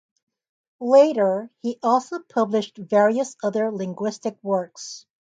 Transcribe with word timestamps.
Later, 0.79 1.51
he 1.61 1.77
also 1.83 2.21
published 2.21 2.75
various 2.79 3.35
other 3.43 3.69
linguistic 3.71 4.35
works. 4.41 5.05